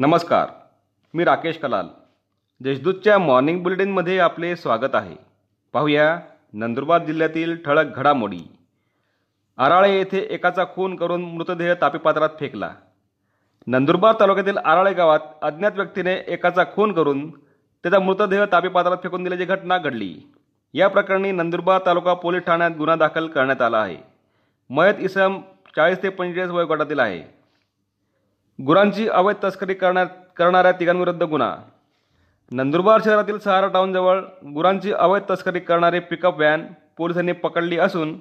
[0.00, 0.48] नमस्कार
[1.14, 1.86] मी राकेश कलाल.
[2.60, 5.16] देशदूतच्या मॉर्निंग बुलेटिनमध्ये आपले स्वागत आहे.
[5.72, 6.20] पाहूया
[6.52, 8.40] नंदुरबार जिल्ह्यातील ठळक घडामोडी.
[9.58, 12.70] आराळे येथे एकाचा खून करून मृतदेह तापीपात्रात फेकला.
[13.66, 17.30] नंदुरबार तालुक्यातील आराळे गावात अज्ञात व्यक्तीने एकाचा खून करून
[17.82, 20.20] त्याचा मृतदेह तापीपात्रात फेकून दिल्याची घटना घडली.
[20.74, 23.96] या प्रकरणी नंदुरबार तालुका पोलीस ठाण्यात गुन्हा दाखल करण्यात आला आहे.
[24.70, 25.40] मयत इसम
[25.76, 27.39] चाळीस ते पंचेचाळीस वयोगटातील आहे.
[28.66, 30.06] गुरांची अवैध तस्करी करण्यात
[30.36, 31.56] करणाऱ्या तिघांविरुद्ध गुन्हा.
[32.50, 34.20] नंदुरबार शहरातील सहारा टाऊनजवळ
[34.54, 36.64] गुरांची अवैध तस्करी करणारी पिकअप व्हॅन
[36.96, 38.20] पोलिसांनी पकडली असून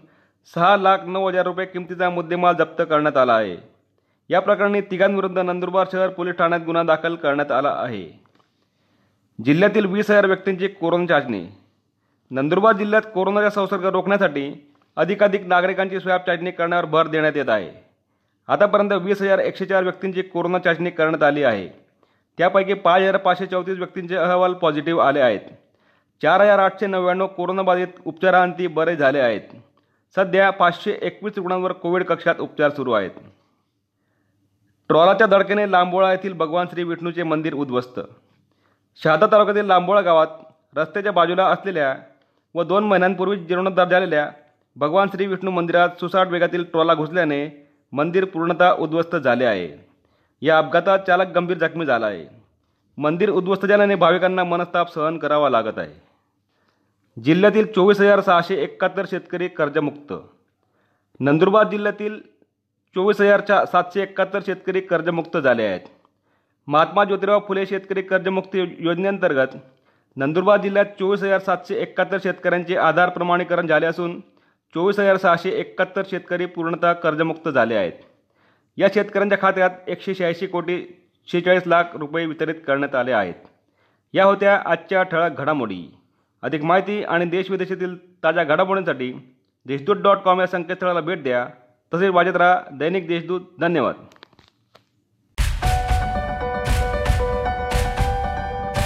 [0.55, 3.57] सहा लाख नऊ हजार रुपये किमतीचा मुद्देमाल जप्त करण्यात आला आहे.
[4.30, 8.19] या प्रकरणी तिघांविरुद्ध नंदुरबार शहर पोलीस ठाण्यात गुन्हा दाखल करण्यात आला आहे.
[9.45, 11.47] जिल्ह्यातील वीस हजार व्यक्तींची कोरोना चाचणी.
[12.31, 17.88] नंदुरबार जिल्ह्यात कोरोनाचा संसर्ग रोखण्यासाठी अधिकाधिक नागरिकांची स्वॅब चाचणी करण्यावर भर देण्यात येत आहे.
[18.49, 21.67] आतापर्यंत वीस हजार एकशे चार व्यक्तींची कोरोना चाचणी करण्यात आली आहे.
[22.38, 25.39] त्यापैकी पाच हजार पाचशे चौतीस व्यक्तींचे अहवाल पॉझिटिव्ह आले आहेत.
[26.22, 29.56] चार हजार आठशे नव्याण्णव कोरोनाबाधित उपचारांती बरे झाले आहेत.
[30.16, 33.11] सध्या पाचशे एकवीस रुग्णांवर कोविड कक्षात उपचार सुरू आहेत.
[34.89, 38.00] ट्रॉलाच्या धडकेने लांबोळा येथील भगवान श्री विष्णूचे मंदिर उद्ध्वस्त.
[39.02, 40.28] शहादा तालुक्यातील लांबोळा गावात
[40.75, 41.95] रस्त्याच्या बाजूला असलेल्या
[42.56, 44.30] व दोन महिन्यांपूर्वी जीर्णोद्धार झालेल्या
[44.75, 49.69] भगवान श्री विष्णू मंदिरात सुसाट वेगातील ट्रॉला घुसल्याने मंदिर पूर्णतः उद्ध्वस्त झाले आहे.
[50.41, 52.25] या अपघातात चालक गंभीर जखमी झाला आहे.
[52.97, 55.93] मंदिर उद्ध्वस्त झाल्याने भाविकांना मनस्ताप सहन करावा लागत आहे.
[57.23, 60.13] जिल्ह्यातील चोवीस हजार सहाशे एकाहत्तर शेतकरी कर्जमुक्त.
[61.19, 62.19] नंदुरबार जिल्ह्यातील
[62.95, 65.79] चोवीस हजारच्या सातशे एकाहत्तर शेतकरी कर्जमुक्त झाले आहेत.
[66.67, 69.57] महात्मा ज्योतिराव फुले शेतकरी कर्जमुक्ती योजनेअंतर्गत
[70.17, 74.19] नंदुरबार जिल्ह्यात चोवीस हजार सातशे एकाहत्तर शेतकऱ्यांचे आधार प्रमाणीकरण झाले असून
[74.73, 77.94] चोवीस हजार सहाशे एकाहत्तर शेतकरी पूर्णतः कर्जमुक्त झाले आहेत.
[78.78, 83.34] या शेतकऱ्यांच्या खात्यात एकशे शहाऐंशी कोटी शेहेचाळीस लाख रुपये वितरित करण्यात आले आहेत.
[84.14, 85.97] या होत्या आजच्या ठळक घडामोडी.
[86.41, 89.35] अधिक माहिती आणि देशविदेशातील ताज्या घडामोडींसाठी
[89.66, 91.47] देशदूत डॉट कॉम या संकेतस्थळाला भेट द्या.
[91.94, 93.41] तसेच वाजत राहा दैनिक देशदूत.
[93.59, 93.96] धन्यवाद.